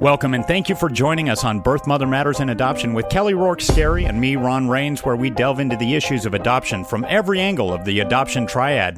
[0.00, 3.34] Welcome and thank you for joining us on Birth Mother Matters and Adoption with Kelly
[3.34, 7.04] Rourke Scary and me, Ron Rains, where we delve into the issues of adoption from
[7.06, 8.96] every angle of the adoption triad.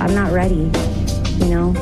[0.00, 0.68] I'm not ready,
[1.36, 1.72] you know,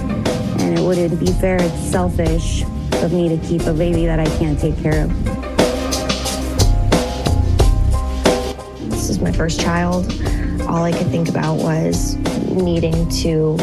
[0.58, 1.56] and it wouldn't be fair.
[1.58, 2.62] It's selfish
[3.02, 5.24] of me to keep a baby that I can't take care of.
[8.90, 10.04] This is my first child.
[10.68, 12.16] All I could think about was
[12.50, 13.56] needing to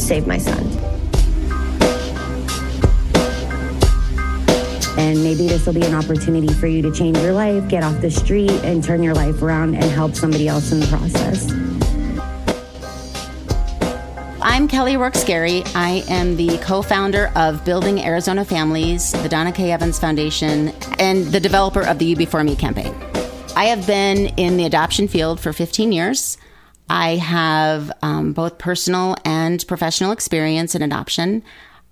[0.00, 0.66] save my son.
[4.98, 8.00] And maybe this will be an opportunity for you to change your life, get off
[8.00, 11.50] the street, and turn your life around and help somebody else in the process.
[14.42, 15.62] I'm Kelly Rourke Scary.
[15.74, 19.70] I am the co founder of Building Arizona Families, the Donna K.
[19.70, 22.94] Evans Foundation, and the developer of the You Before Me campaign.
[23.56, 26.36] I have been in the adoption field for 15 years.
[26.90, 31.44] I have um, both personal and professional experience in adoption.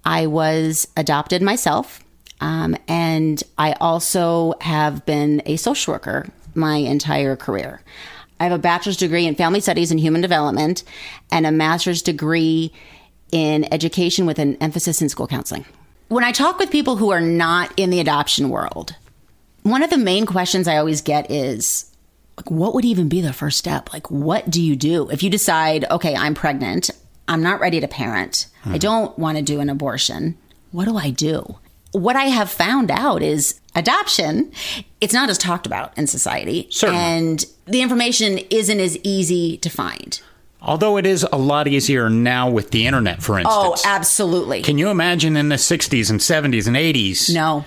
[0.04, 2.02] I was adopted myself,
[2.40, 7.80] um, and I also have been a social worker my entire career.
[8.40, 10.82] I have a bachelor's degree in family studies and human development
[11.30, 12.72] and a master's degree
[13.30, 15.64] in education with an emphasis in school counseling.
[16.08, 18.96] When I talk with people who are not in the adoption world,
[19.62, 21.88] one of the main questions I always get is
[22.38, 23.92] like what would even be the first step?
[23.92, 26.88] Like what do you do if you decide, okay, I'm pregnant,
[27.26, 28.76] I'm not ready to parent, I Hmm.
[28.78, 30.36] don't want to do an abortion.
[30.72, 31.56] What do I do?
[31.92, 34.52] What I have found out is adoption,
[35.00, 36.68] it's not as talked about in society.
[36.70, 37.00] Certainly.
[37.00, 40.20] And the information isn't as easy to find.
[40.60, 43.56] Although it is a lot easier now with the internet, for instance.
[43.58, 43.86] Oh, instance.
[43.94, 44.62] absolutely.
[44.62, 47.32] Can you imagine in the 60s and 70s and 80s?
[47.34, 47.64] No.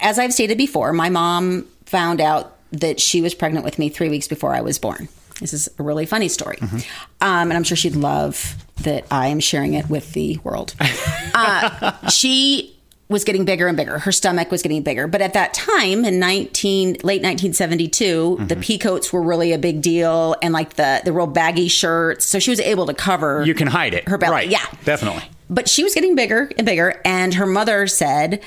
[0.00, 4.08] As I've stated before, my mom found out that she was pregnant with me three
[4.08, 5.08] weeks before I was born.
[5.40, 6.58] This is a really funny story.
[6.60, 6.80] Um,
[7.20, 10.74] and I'm sure she'd love that I am sharing it with the world.
[11.34, 12.76] uh, she
[13.08, 13.98] was getting bigger and bigger.
[13.98, 15.06] Her stomach was getting bigger.
[15.08, 20.36] But at that time in 19, late 1972, the peacoats were really a big deal
[20.42, 22.26] and like the, the real baggy shirts.
[22.26, 24.08] So she was able to cover You can hide it.
[24.08, 24.32] her belly.
[24.32, 24.48] Right.
[24.48, 24.64] Yeah.
[24.84, 25.24] Definitely.
[25.48, 28.40] But she was getting bigger and bigger, and her mother said,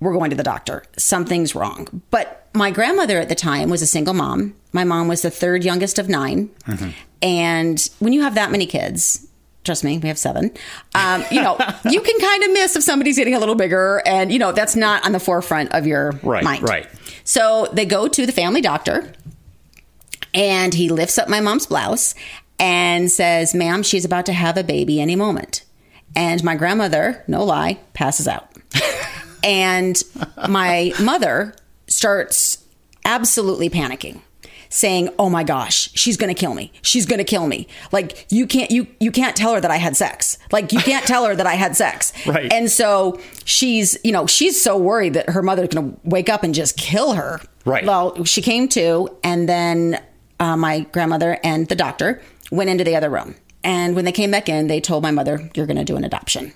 [0.00, 0.84] We're going to the doctor.
[0.98, 2.02] Something's wrong.
[2.10, 4.54] But my grandmother at the time was a single mom.
[4.72, 6.50] My mom was the third youngest of 9
[7.22, 9.26] And when you have that many kids,
[9.64, 10.50] trust me, we have seven,
[10.94, 11.56] um, you know,
[11.90, 14.76] you can kind of miss if somebody's getting a little bigger, and, you know, that's
[14.76, 16.62] not on the forefront of your Right, mind.
[16.68, 16.86] right.
[17.24, 19.10] So they go to the family doctor
[20.34, 22.14] and he lifts up my mom's blouse
[22.58, 25.64] and says, Ma'am, she's about to have a baby any moment.
[26.14, 28.50] And my grandmother, no lie, passes out.
[29.46, 30.02] and
[30.48, 31.54] my mother
[31.88, 32.64] starts
[33.04, 34.20] absolutely panicking
[34.68, 36.72] saying oh my gosh she's gonna kill me.
[36.82, 37.68] She's gonna kill me.
[37.92, 40.38] Like you can't you you can't tell her that i had sex.
[40.50, 42.12] Like you can't tell her that i had sex.
[42.26, 42.52] Right.
[42.52, 46.52] and so she's you know she's so worried that her mother's gonna wake up and
[46.54, 47.40] just kill her.
[47.64, 47.86] Right.
[47.86, 50.02] well she came to and then
[50.40, 52.20] uh, my grandmother and the doctor
[52.50, 53.36] went into the other room.
[53.64, 56.52] And when they came back in they told my mother you're gonna do an adoption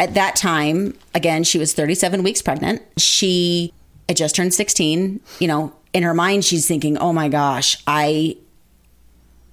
[0.00, 2.82] at that time, again, she was 37 weeks pregnant.
[2.96, 3.72] She
[4.08, 5.20] had just turned 16.
[5.38, 8.36] You know, in her mind, she's thinking, "Oh my gosh, I,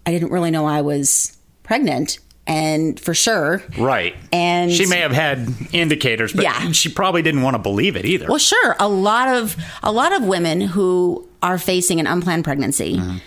[0.05, 2.19] I didn't really know I was pregnant."
[2.49, 4.15] And for sure, Right.
[4.31, 6.71] And- she may have had indicators, but Yeah.
[6.71, 8.27] she probably didn't want to believe it either.
[8.29, 8.77] Well, sure.
[8.79, 13.17] A lot of a lot of women who are facing an unplanned pregnancy mm-hmm.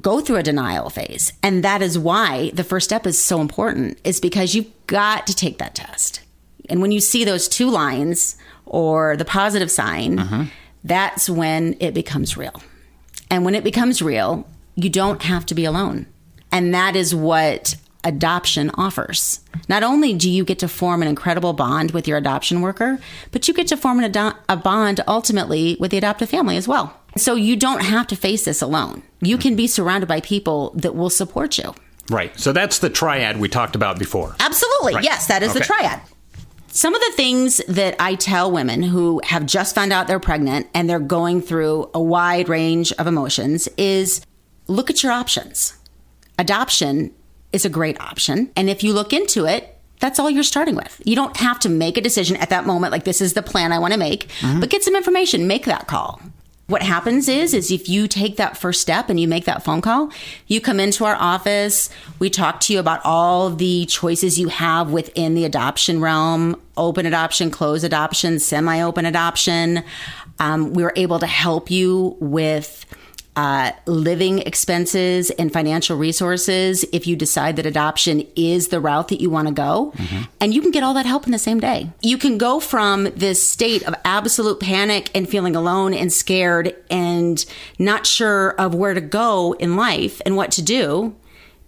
[0.00, 3.98] Go through a denial phase, and that is why the first step is so important.
[4.04, 6.20] Is because you've got to take that test,
[6.68, 8.36] and when you see those two lines
[8.66, 10.44] or the positive sign, uh-huh.
[10.84, 12.62] that's when it becomes real.
[13.30, 16.06] And when it becomes real, you don't have to be alone.
[16.50, 19.40] And that is what adoption offers.
[19.68, 22.98] Not only do you get to form an incredible bond with your adoption worker,
[23.30, 26.66] but you get to form an ado- a bond ultimately with the adoptive family as
[26.66, 26.98] well.
[27.16, 29.02] So you don't have to face this alone.
[29.20, 31.74] You can be surrounded by people that will support you.
[32.10, 32.38] right.
[32.38, 34.34] So that's the triad we talked about before.
[34.40, 34.94] Absolutely.
[34.94, 35.04] Right.
[35.04, 36.00] Yes, that is the triad.
[36.68, 40.68] Some of the things that I tell women who have just found out they're pregnant
[40.72, 44.24] and they're going through a wide range of emotions is
[44.68, 45.76] look at your options.
[46.38, 47.12] Adoption
[47.52, 48.50] is a great option.
[48.56, 51.00] And if you look into it, that's all you're starting with.
[51.04, 53.70] You don't have to make a decision at that moment, like this is the plan
[53.70, 54.58] I want to make, mm-hmm.
[54.58, 56.20] but get some information, make that call.
[56.68, 59.82] What happens is, is if you take that first step and you make that phone
[59.82, 60.10] call,
[60.46, 61.90] you come into our office.
[62.18, 67.04] We talk to you about all the choices you have within the adoption realm: open
[67.04, 69.84] adoption, closed adoption, semi-open adoption.
[70.38, 72.86] Um, we were able to help you with
[73.34, 79.20] uh, living expenses and financial resources if you decide that adoption is the route that
[79.22, 79.94] you want to go.
[80.40, 81.88] And you can get all that help in the same day.
[82.02, 87.42] You can go from this state of absolute panic and feeling alone and scared and
[87.78, 91.14] not sure of where to go in life and what to do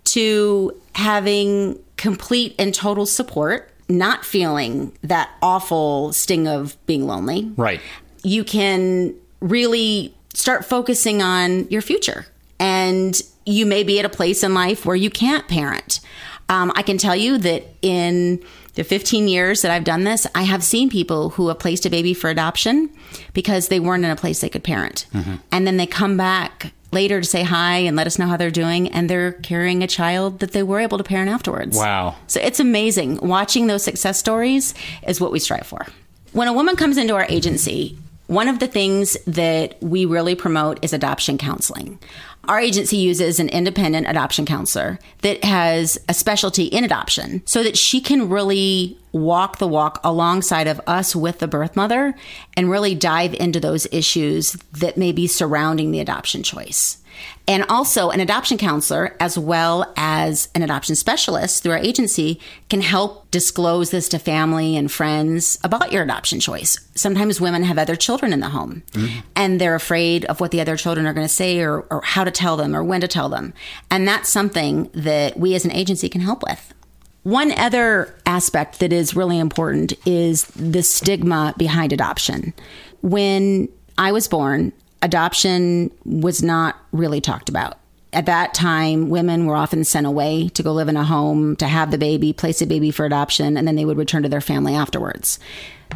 [0.05, 7.81] to having complete and total support, not feeling that awful sting of being lonely Right.
[8.23, 12.27] you can really start focusing on your future.
[12.59, 16.01] And you may be at a place in life where you can't parent.
[16.49, 18.43] Um, I can tell you that in
[18.75, 21.91] the 15 years that I've done this, I have seen people who have placed a
[21.91, 22.91] baby for adoption
[23.33, 25.07] because they weren't in a place they could parent.
[25.51, 28.51] And then they come back later to say hi and let us know how they're
[28.51, 31.77] doing, and they're carrying a child that they were able to parent afterwards.
[31.77, 32.15] Wow.
[32.29, 33.17] So it's amazing.
[33.17, 34.75] Watching those success stories
[35.07, 35.87] is what we strive for.
[36.33, 40.83] When a woman comes into our agency, one of the things that we really promote
[40.83, 41.99] is adoption counseling.
[42.49, 47.79] Our agency uses an independent adoption counselor that has a specialty in adoption so that
[47.79, 52.15] she can really walk the walk alongside of us with the birth mother
[52.57, 56.99] and really dive into those issues that may be surrounding the adoption choice.
[57.47, 62.41] And also, an adoption counselor, as well as an adoption specialist through our agency,
[62.71, 66.79] can help disclose this to family and friends about your adoption choice.
[66.95, 69.21] Sometimes women have other children in the home mm-hmm.
[69.37, 72.25] and they're afraid of what the other children are going to say or, or how
[72.25, 73.53] to tell them or when to tell them.
[73.91, 76.73] And that's something that we as an agency can help with.
[77.25, 82.53] One other aspect that is really important is the stigma behind adoption.
[83.01, 84.73] When I was born,
[85.05, 87.79] adoption was not really talked about.
[88.13, 91.67] At that time, women were often sent away to go live in a home, to
[91.67, 94.41] have the baby, place a baby for adoption, and then they would return to their
[94.41, 95.39] family afterwards.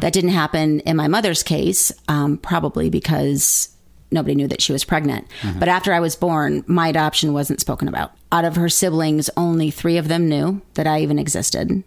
[0.01, 3.69] That didn't happen in my mother's case, um, probably because
[4.11, 5.27] nobody knew that she was pregnant.
[5.57, 8.11] But after I was born, my adoption wasn't spoken about.
[8.31, 11.83] Out of her siblings, only three of them knew that I even existed.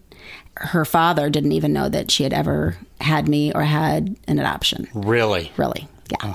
[0.56, 4.88] Her father didn't even know that she had ever had me or had an adoption.
[4.94, 5.52] Really?
[5.56, 6.34] Really, yeah.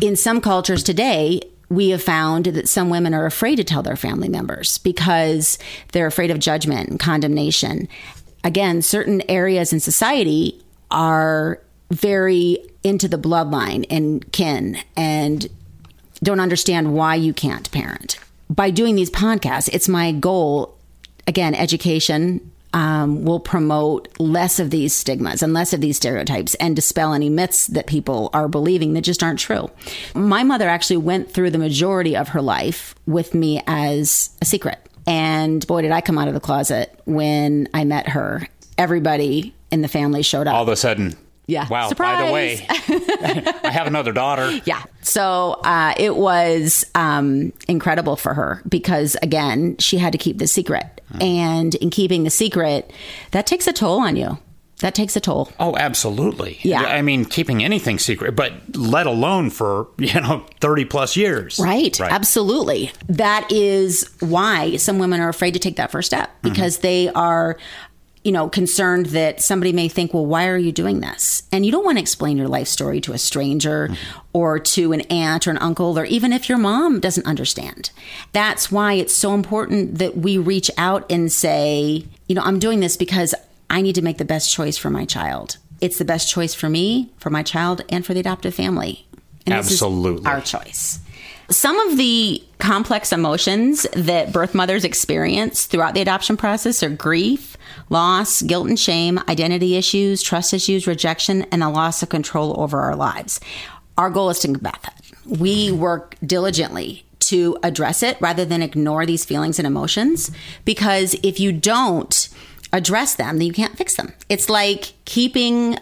[0.00, 3.96] In some cultures today, we have found that some women are afraid to tell their
[3.96, 5.58] family members because
[5.92, 7.88] they're afraid of judgment and condemnation.
[8.44, 11.60] Again, certain areas in society are
[11.90, 15.48] very into the bloodline and kin and
[16.22, 18.18] don't understand why you can't parent.
[18.50, 20.76] By doing these podcasts, it's my goal,
[21.26, 22.51] again, education.
[22.74, 27.28] Um, will promote less of these stigmas and less of these stereotypes and dispel any
[27.28, 29.70] myths that people are believing that just aren't true.
[30.14, 34.78] My mother actually went through the majority of her life with me as a secret.
[35.06, 38.48] And boy, did I come out of the closet when I met her.
[38.78, 40.54] Everybody in the family showed up.
[40.54, 41.16] All of a sudden.
[41.52, 41.68] Yeah.
[41.68, 41.90] Wow.
[41.92, 44.50] By the way, I have another daughter.
[44.64, 44.82] Yeah.
[45.02, 50.46] So uh, it was um, incredible for her because, again, she had to keep the
[50.46, 51.00] secret.
[51.20, 52.90] And in keeping the secret,
[53.32, 54.38] that takes a toll on you.
[54.78, 55.52] That takes a toll.
[55.60, 56.58] Oh, absolutely.
[56.62, 56.80] Yeah.
[56.82, 61.58] I mean, keeping anything secret, but let alone for, you know, 30 plus years.
[61.58, 62.00] Right.
[62.00, 62.90] Absolutely.
[63.08, 67.58] That is why some women are afraid to take that first step because they are
[68.24, 71.42] you know, concerned that somebody may think, well, why are you doing this?
[71.50, 74.18] And you don't want to explain your life story to a stranger mm-hmm.
[74.32, 77.90] or to an aunt or an uncle, or even if your mom doesn't understand.
[78.32, 82.80] That's why it's so important that we reach out and say, you know, I'm doing
[82.80, 83.34] this because
[83.68, 85.56] I need to make the best choice for my child.
[85.80, 89.06] It's the best choice for me, for my child, and for the adoptive family.
[89.46, 90.24] And Absolutely.
[90.26, 91.00] our choice.
[91.52, 97.58] Some of the complex emotions that birth mothers experience throughout the adoption process are grief,
[97.90, 102.80] loss, guilt and shame, identity issues, trust issues, rejection, and a loss of control over
[102.80, 103.38] our lives.
[103.98, 105.02] Our goal is to combat that.
[105.26, 110.30] We work diligently to address it rather than ignore these feelings and emotions
[110.64, 112.30] because if you don't
[112.72, 114.14] address them, then you can't fix them.
[114.30, 115.76] It's like keeping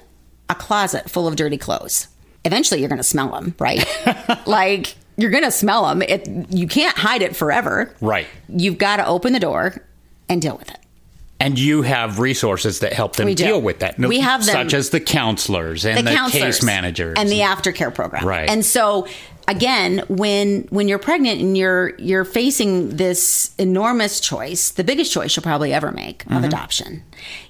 [0.49, 2.09] a closet full of dirty clothes.
[2.45, 3.87] Eventually, you're going to smell them, right?
[4.47, 6.03] like you're going to smell them.
[6.03, 7.95] It, you can't hide it forever.
[8.01, 8.27] Right.
[8.49, 9.75] You've got to open the door
[10.29, 10.77] and deal with it.
[11.43, 13.99] And you have resources that help them deal with that.
[13.99, 17.95] We have them- such as the counselors and the, counselors case managers and the aftercare
[17.95, 18.27] program.
[18.27, 18.47] Right.
[18.51, 19.07] And so
[19.49, 25.35] again, when when you're pregnant and you're you're facing this enormous choice, the biggest choice
[25.35, 26.37] you'll probably ever make Mm-hmm.
[26.37, 27.03] of adoption,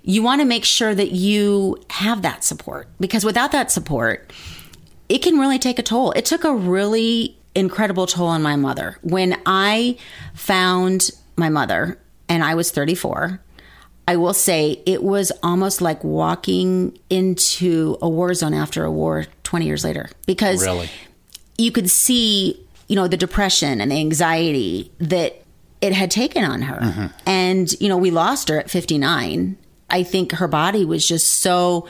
[0.04, 4.32] you want to make sure that you have that support because without that support,
[5.08, 6.12] it can really take a toll.
[6.12, 8.98] It took a really incredible toll on my mother.
[9.02, 9.96] When I
[10.34, 13.40] found my mother and I was 34,
[14.08, 19.26] I will say it was almost like walking into a war zone after a war
[19.44, 20.88] 20 years later because Really?
[21.58, 25.44] you could see you know, the depression and the anxiety that
[25.80, 26.80] it had taken on her.
[26.80, 27.06] Mm-hmm.
[27.24, 29.56] And, you know, we lost her at 59.
[29.88, 31.86] I think her body was just so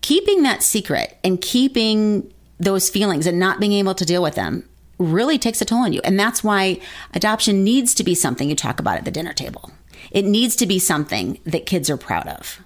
[0.00, 4.68] keeping that secret and keeping those feelings and not being able to deal with them
[4.98, 6.00] really takes a toll on you.
[6.04, 6.80] And that's why
[7.14, 9.70] adoption needs to be something you talk about at the dinner table.
[10.10, 12.60] It needs to be something that kids are proud of.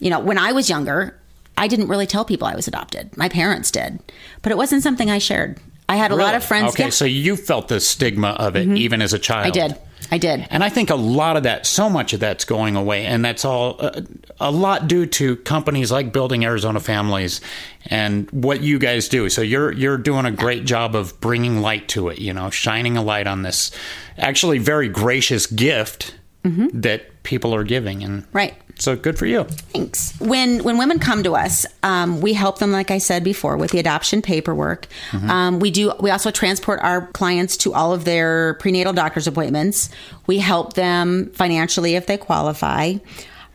[0.00, 1.18] You know, when I was younger,
[1.56, 3.16] I didn't really tell people I was adopted.
[3.16, 4.00] My parents did,
[4.42, 5.60] but it wasn't something I shared.
[5.88, 6.72] I had a lot of friends.
[6.72, 8.76] Okay, yeah, so you felt the stigma of it mm-hmm.
[8.78, 9.46] even as a child.
[9.46, 9.78] I did.
[10.10, 10.46] I did.
[10.50, 13.44] And I think a lot of that, so much of that's going away, and that's
[13.44, 14.02] all uh,
[14.40, 17.40] a lot due to companies like Building Arizona Families
[17.86, 19.28] and what you guys do.
[19.28, 22.18] So you're you're doing a great job of bringing light to it.
[22.18, 23.70] You know, shining a light on this
[24.18, 28.54] actually very gracious gift that people are giving, and Right.
[28.78, 29.44] So good for you.
[29.44, 30.18] Thanks.
[30.18, 33.70] When when women come to us, um, we help them, like I said before, with
[33.70, 34.88] the adoption paperwork.
[35.12, 35.92] Um, we do.
[36.00, 39.88] We also transport our clients to all of their prenatal doctor's appointments.
[40.26, 42.94] We help them financially if they qualify.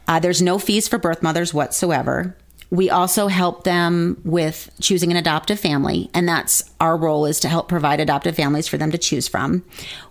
[0.07, 2.35] Uh, there's no fees for birth mothers whatsoever.
[2.69, 7.47] We also help them with choosing an adoptive family, and that's our role is to
[7.47, 9.63] help provide adoptive families for them to choose from.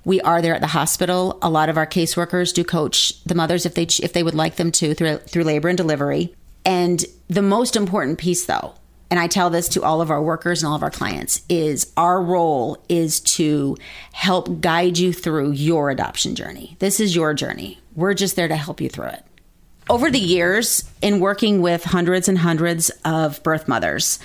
[0.05, 1.39] We are there at the hospital.
[1.43, 4.57] A lot of our caseworkers do coach the mothers if they if they would like
[4.57, 6.35] them to through through labor and delivery.
[6.65, 8.75] And the most important piece, though,
[9.11, 11.93] and I tell this to all of our workers and all of our clients, is
[11.97, 13.77] our role is to
[14.13, 16.77] help guide you through your adoption journey.
[16.79, 17.79] This is your journey.
[17.95, 19.25] We're just there to help you through it
[19.89, 24.19] over the years in working with hundreds and hundreds of birth mothers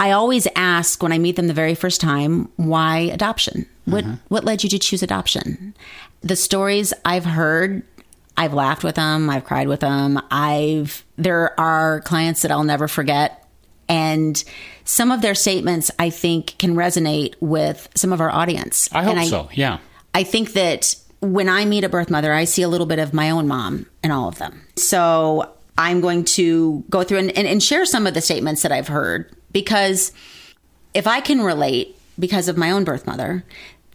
[0.00, 4.14] i always ask when i meet them the very first time why adoption what mm-hmm.
[4.28, 5.74] what led you to choose adoption
[6.20, 7.82] the stories i've heard
[8.36, 12.88] i've laughed with them i've cried with them i've there are clients that i'll never
[12.88, 13.44] forget
[13.88, 14.44] and
[14.84, 19.16] some of their statements i think can resonate with some of our audience I hope
[19.16, 19.48] and so.
[19.52, 19.78] Yeah.
[20.14, 23.12] I think that when I meet a birth mother, I see a little bit of
[23.12, 24.62] my own mom in all of them.
[24.76, 28.72] So I'm going to go through and, and, and share some of the statements that
[28.72, 30.12] I've heard because
[30.94, 33.44] if I can relate because of my own birth mother,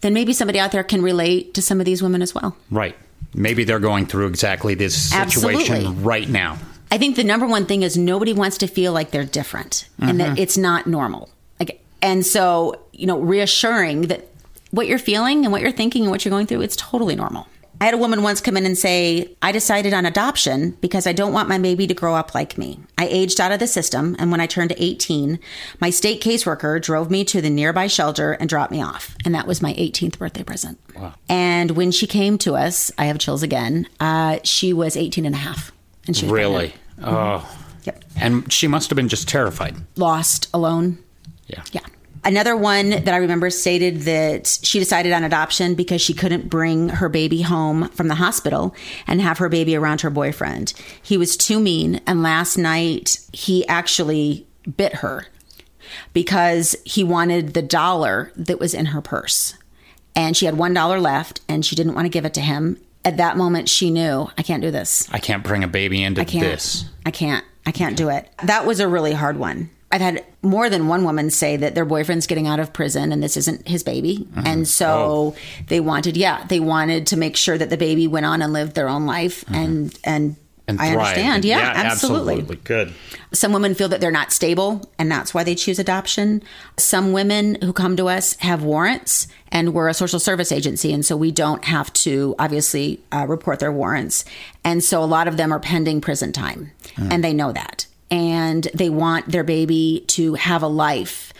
[0.00, 2.56] then maybe somebody out there can relate to some of these women as well.
[2.70, 2.96] Right.
[3.34, 6.02] Maybe they're going through exactly this situation Absolutely.
[6.02, 6.58] right now.
[6.90, 10.20] I think the number one thing is nobody wants to feel like they're different and
[10.20, 10.38] that mm-hmm.
[10.38, 11.28] it's not normal.
[11.58, 14.28] Like, and so, you know, reassuring that
[14.74, 17.46] what you're feeling and what you're thinking and what you're going through, it's totally normal.
[17.80, 21.12] I had a woman once come in and say, I decided on adoption because I
[21.12, 22.78] don't want my baby to grow up like me.
[22.96, 25.40] I aged out of the system, and when I turned 18,
[25.80, 29.16] my state caseworker drove me to the nearby shelter and dropped me off.
[29.24, 30.78] And that was my 18th birthday present.
[31.28, 35.34] And when she came to us, I have chills again, uh, she was 18 and
[35.34, 35.72] a half.
[36.06, 36.74] And she was Really.
[36.96, 37.16] pregnant.
[37.18, 37.58] Oh.
[37.84, 38.04] Yep.
[38.18, 39.76] And she must have been just terrified.
[39.96, 40.98] Lost, alone.
[41.48, 41.62] Yeah.
[41.72, 41.80] Yeah.
[42.24, 46.88] Another one that I remember stated that she decided on adoption because she couldn't bring
[46.88, 48.74] her baby home from the hospital
[49.06, 50.72] and have her baby around her boyfriend.
[51.02, 55.26] He was too mean, and last night he actually bit her
[56.14, 59.54] because he wanted the dollar that was in her purse.
[60.16, 62.80] And she had one dollar left and she didn't want to give it to him.
[63.04, 65.06] At that moment, she knew, I can't do this.
[65.12, 66.44] I can't bring a baby into I can't.
[66.44, 66.86] this.
[67.04, 67.44] I can't.
[67.66, 68.30] I can't do it.
[68.44, 69.68] That was a really hard one.
[69.94, 73.22] I've had more than one woman say that their boyfriend's getting out of prison and
[73.22, 74.16] this isn't his baby.
[74.18, 74.46] Mm-hmm.
[74.46, 75.36] And so Oh.
[75.68, 78.74] they wanted, yeah, they wanted to make sure that the baby went on and lived
[78.74, 80.40] their own life and and, Mm-hmm.
[80.66, 81.44] And I understand.
[81.44, 82.40] Yeah, absolutely.
[82.64, 82.94] Good.
[83.34, 86.42] Some women feel that they're not stable and that's why they choose adoption.
[86.78, 90.90] Some women who come to us have warrants and we're a social service agency.
[90.94, 94.24] And so we don't have to obviously uh, report their warrants.
[94.64, 97.86] And so a lot of them are pending prison time and they know that.
[98.10, 101.32] And they want their baby to have a life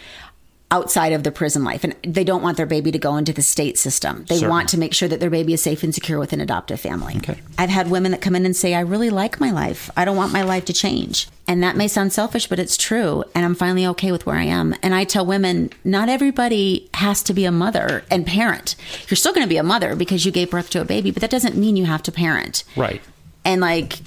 [0.70, 1.84] outside of the prison life.
[1.84, 4.24] And they don't want their baby to go into the state system.
[4.28, 6.80] They want to make sure that their baby is safe and secure with an adoptive
[6.80, 7.14] family.
[7.18, 7.38] Okay.
[7.56, 9.88] I've had women that come in and say, I really like my life.
[9.96, 11.28] I don't want my life to change.
[11.46, 13.22] And that may sound selfish, but it's true.
[13.36, 14.74] And I'm finally okay with where I am.
[14.82, 18.74] And I tell women, not everybody has to be a mother and parent.
[19.08, 21.20] You're still going to be a mother because you gave birth to a baby, but
[21.20, 22.64] that doesn't mean you have to parent.
[22.74, 23.00] Right.
[23.44, 24.00] And like,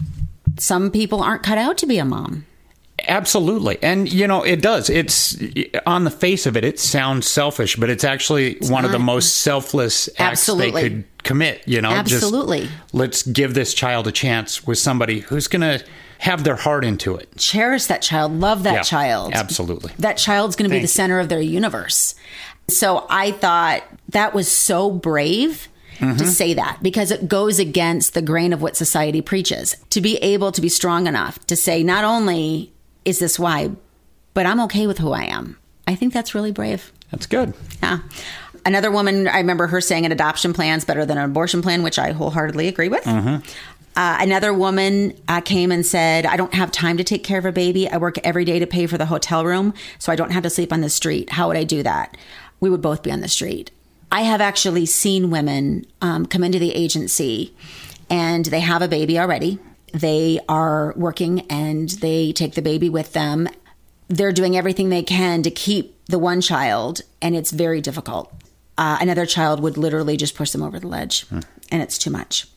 [0.60, 2.46] some people aren't cut out to be a mom.
[3.08, 3.78] Absolutely.
[3.84, 4.90] And, you know, it does.
[4.90, 5.38] It's
[5.86, 9.38] on the face of it, it sounds selfish, but it's actually one of the most
[9.42, 10.82] selfless acts Absolutely.
[10.82, 11.62] they could commit.
[11.68, 12.68] You know, Just, Absolutely.
[12.94, 15.86] let's give this child a chance with somebody who's going to
[16.20, 17.30] have their heart into it.
[17.38, 19.34] Cherish that child, love that Yeah, child.
[19.36, 19.94] absolutely.
[20.00, 20.88] That child's going to be the you.
[20.88, 22.16] center of their universe.
[22.68, 26.18] So I thought that was so brave Mm-hmm.
[26.18, 29.76] to say that because it goes against the grain of what society preaches.
[29.90, 32.72] To be able to be strong enough to say, not only
[33.04, 33.72] is this why,
[34.36, 35.58] but I'm okay with who I am.
[35.88, 36.92] I think that's really brave.
[37.12, 37.54] That's good.
[37.82, 38.00] Yeah.
[38.66, 41.82] Another woman, I remember her saying an adoption plan is better than an abortion plan,
[41.82, 43.08] which I wholeheartedly agree with.
[43.08, 43.42] Uh,
[43.96, 47.52] another woman uh, came and said, I don't have time to take care of a
[47.52, 47.90] baby.
[47.90, 50.52] I work every day to pay for the hotel room, so I don't have to
[50.52, 51.32] sleep on the street.
[51.32, 52.16] How would I do that?
[52.60, 53.72] We would both be on the street.
[54.12, 57.54] I have actually seen women um, come into the agency
[58.10, 59.60] and they have a baby already.
[59.94, 63.48] They are working and they take the baby with them.
[64.08, 68.34] They're doing everything they can to keep the one child, and it's very difficult.
[68.78, 72.48] Uh, another child would literally just push them over the ledge, and it's too much.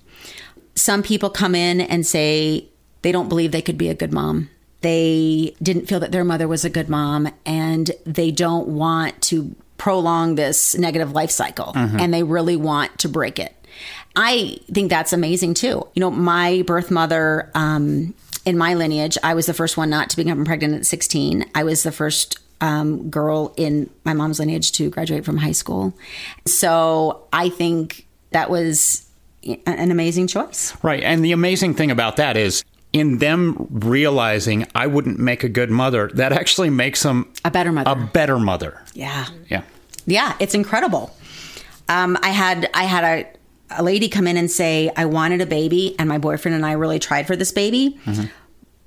[0.76, 2.68] Some people come in and say
[3.02, 4.50] they don't believe they could be a good mom.
[4.82, 9.56] They didn't feel that their mother was a good mom, and they don't want to
[9.80, 13.54] prolong this negative life cycle, and they really want to break it.
[14.14, 15.88] I think that's amazing too.
[15.94, 18.12] You know, my birth mother, um,
[18.44, 21.46] in my lineage, I was the first one not to become pregnant at 16.
[21.54, 25.94] I was the first um, girl in my mom's lineage to graduate from high school.
[26.46, 29.08] So I think that was
[29.42, 30.76] an amazing choice.
[30.82, 31.02] Right.
[31.02, 35.70] And the amazing thing about that is in them realizing I wouldn't make a good
[35.70, 37.90] mother, that actually makes them A better mother.
[37.90, 38.80] a better mother.
[38.94, 39.26] yeah.
[39.48, 39.62] Yeah.
[40.06, 41.14] Yeah, it's incredible.
[41.88, 45.46] Um, I had I had a, a lady come in and say I wanted a
[45.46, 47.98] baby, and my boyfriend and I really tried for this baby,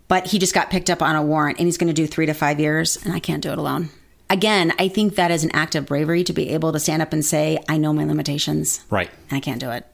[0.08, 2.26] but he just got picked up on a warrant, and he's going to do three
[2.26, 3.90] to five years, and I can't do it alone.
[4.30, 7.14] Again, I think that is an act of bravery to be able to stand up
[7.14, 9.10] and say I know my limitations, Right.
[9.30, 9.86] and I can't do it.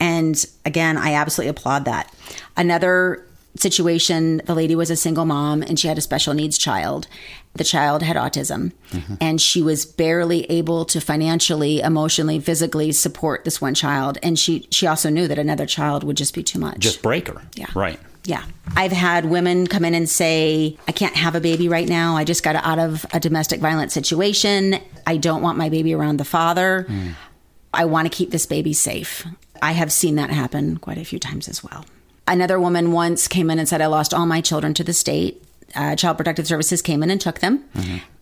[0.00, 2.12] And again, I absolutely applaud that.
[2.56, 3.26] Another
[3.56, 7.06] situation, the lady was a single mom and she had a special needs child.
[7.54, 9.14] The child had autism mm-hmm.
[9.20, 14.18] and she was barely able to financially, emotionally, physically support this one child.
[14.22, 16.78] And she, she also knew that another child would just be too much.
[16.78, 17.42] Just break her.
[17.54, 17.66] Yeah.
[17.74, 18.00] Right.
[18.24, 18.44] Yeah.
[18.76, 22.16] I've had women come in and say, I can't have a baby right now.
[22.16, 24.76] I just got out of a domestic violence situation.
[25.06, 26.86] I don't want my baby around the father.
[26.88, 27.14] Mm.
[27.74, 29.26] I want to keep this baby safe.
[29.60, 31.84] I have seen that happen quite a few times as well.
[32.26, 35.42] Another woman once came in and said, I lost all my children to the state.
[35.74, 37.64] Uh, Child Protective Services came in and took them.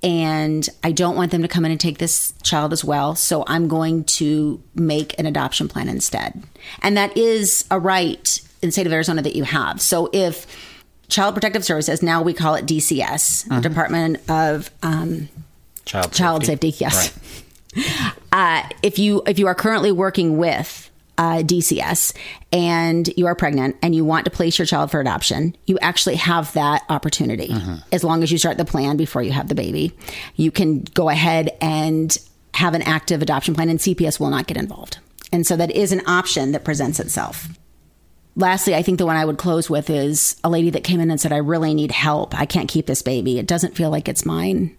[0.02, 3.14] And I don't want them to come in and take this child as well.
[3.16, 6.42] So I'm going to make an adoption plan instead.
[6.80, 9.80] And that is a right in the state of Arizona that you have.
[9.80, 10.46] So if
[11.08, 15.28] Child Protective Services, now we call it DCS, Department of um,
[15.84, 17.18] Child Child Safety, yes.
[18.32, 20.89] Uh, if you if you are currently working with
[21.20, 22.16] uh, DCS
[22.50, 26.16] and you are pregnant and you want to place your child for adoption, you actually
[26.16, 27.54] have that opportunity.
[27.92, 29.92] As long as you start the plan before you have the baby,
[30.36, 32.16] you can go ahead and
[32.54, 34.98] have an active adoption plan, and CPS will not get involved.
[35.30, 37.48] And so that is an option that presents itself
[38.36, 41.10] lastly, I think the one I would close with is a lady that came in
[41.10, 42.38] and said, I really need help.
[42.38, 43.38] I can't keep this baby.
[43.38, 44.76] It doesn't feel like it's mine.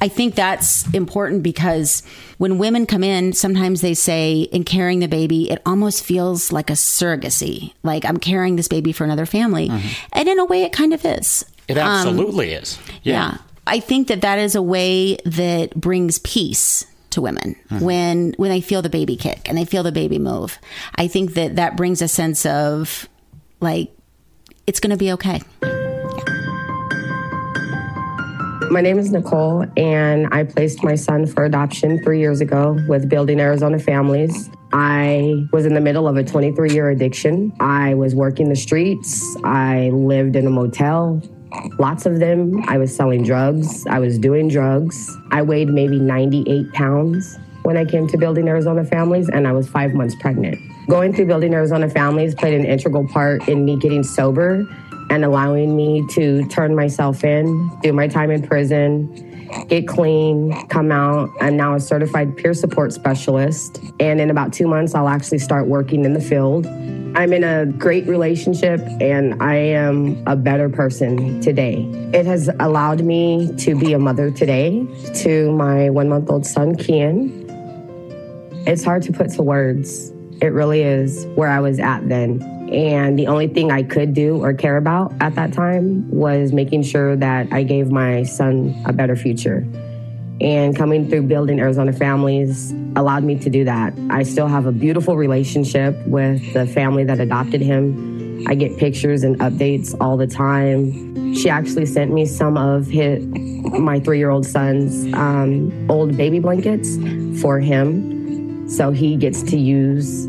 [0.00, 2.02] I think that's important because
[2.38, 6.70] when women come in, sometimes they say, in carrying the baby, it almost feels like
[6.70, 7.72] a surrogacy.
[7.82, 9.68] Like I'm carrying this baby for another family.
[9.68, 9.88] Mm-hmm.
[10.12, 11.44] And in a way, it kind of is.
[11.68, 12.78] It um, absolutely is.
[13.02, 13.38] Yeah.
[13.66, 18.60] I think that that is a way that brings peace to women when when they
[18.60, 20.58] feel the baby kick and they feel the baby move.
[20.96, 23.08] I think that that brings a sense of
[23.60, 23.90] like
[24.66, 25.40] it's going to be okay.
[28.70, 33.08] My name is Nicole, and I placed my son for adoption three years ago with
[33.08, 34.50] Building Arizona Families.
[34.72, 37.52] I was in the middle of a 23 year addiction.
[37.60, 39.36] I was working the streets.
[39.44, 41.22] I lived in a motel,
[41.78, 42.62] lots of them.
[42.68, 43.86] I was selling drugs.
[43.86, 45.16] I was doing drugs.
[45.30, 49.68] I weighed maybe 98 pounds when I came to Building Arizona Families, and I was
[49.68, 50.58] five months pregnant.
[50.88, 54.66] Going through Building Arizona Families played an integral part in me getting sober
[55.10, 59.08] and allowing me to turn myself in, do my time in prison,
[59.68, 61.30] get clean, come out.
[61.40, 63.80] I'm now a certified peer support specialist.
[64.00, 66.66] And in about two months, I'll actually start working in the field.
[67.16, 71.88] I'm in a great relationship and I am a better person today.
[72.12, 74.84] It has allowed me to be a mother today
[75.22, 77.30] to my one month old son, Kian.
[78.66, 80.10] It's hard to put to words.
[80.42, 82.42] It really is where I was at then.
[82.72, 86.82] And the only thing I could do or care about at that time was making
[86.82, 89.64] sure that I gave my son a better future.
[90.40, 93.94] And coming through building Arizona families allowed me to do that.
[94.10, 98.44] I still have a beautiful relationship with the family that adopted him.
[98.48, 101.34] I get pictures and updates all the time.
[101.34, 106.40] She actually sent me some of his, my three year old son's um, old baby
[106.40, 106.96] blankets
[107.40, 108.68] for him.
[108.68, 110.26] So he gets to use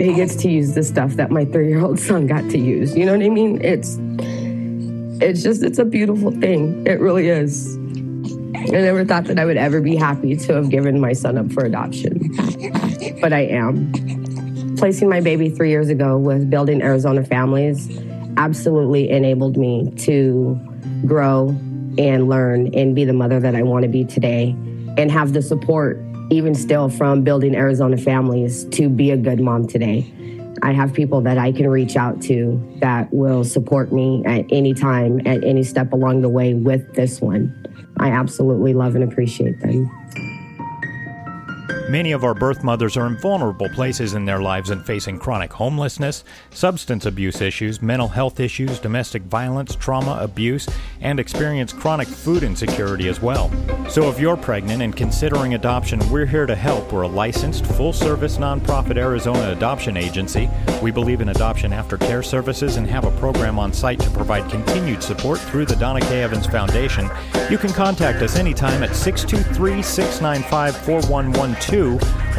[0.00, 2.96] he gets to use the stuff that my three year old son got to use.
[2.96, 3.60] You know what I mean?
[3.62, 3.98] It's
[5.22, 6.86] it's just it's a beautiful thing.
[6.86, 7.79] It really is.
[8.70, 11.50] I never thought that I would ever be happy to have given my son up
[11.50, 12.20] for adoption,
[13.20, 13.92] but I am.
[14.76, 17.90] Placing my baby three years ago with Building Arizona Families
[18.36, 20.58] absolutely enabled me to
[21.04, 21.48] grow
[21.98, 24.50] and learn and be the mother that I want to be today
[24.96, 29.66] and have the support, even still, from Building Arizona Families to be a good mom
[29.66, 30.10] today.
[30.62, 34.74] I have people that I can reach out to that will support me at any
[34.74, 37.59] time, at any step along the way with this one.
[38.00, 39.90] I absolutely love and appreciate them.
[41.90, 45.52] Many of our birth mothers are in vulnerable places in their lives and facing chronic
[45.52, 50.68] homelessness, substance abuse issues, mental health issues, domestic violence, trauma, abuse,
[51.00, 53.50] and experience chronic food insecurity as well.
[53.88, 56.92] So if you're pregnant and considering adoption, we're here to help.
[56.92, 60.48] We're a licensed, full service nonprofit Arizona adoption agency.
[60.80, 65.02] We believe in adoption aftercare services and have a program on site to provide continued
[65.02, 66.22] support through the Donna K.
[66.22, 67.10] Evans Foundation.
[67.50, 71.79] You can contact us anytime at 623 695 4112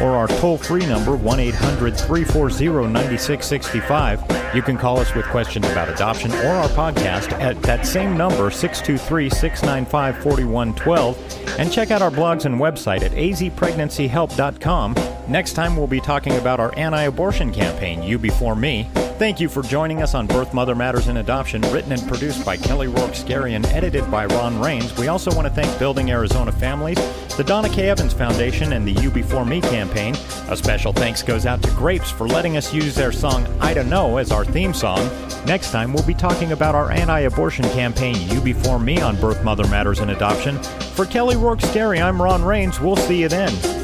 [0.00, 4.54] or our toll free number 1 800 340 9665.
[4.54, 8.50] You can call us with questions about adoption or our podcast at that same number
[8.50, 14.94] 623 695 4112 and check out our blogs and website at azpregnancyhelp.com.
[15.28, 18.88] Next time we'll be talking about our anti-abortion campaign You Before Me.
[19.22, 22.56] Thank you for joining us on Birth Mother Matters and Adoption, written and produced by
[22.56, 24.98] Kelly Rourke Scary and edited by Ron Rains.
[24.98, 26.98] We also want to thank Building Arizona Families,
[27.36, 27.88] the Donna K.
[27.88, 30.16] Evans Foundation, and the You Before Me campaign.
[30.48, 33.88] A special thanks goes out to Grapes for letting us use their song I Don't
[33.88, 35.08] Know as our theme song.
[35.46, 39.44] Next time, we'll be talking about our anti abortion campaign You Before Me on Birth
[39.44, 40.60] Mother Matters and Adoption.
[40.96, 42.80] For Kelly Rourke Scary, I'm Ron Rains.
[42.80, 43.81] We'll see you then.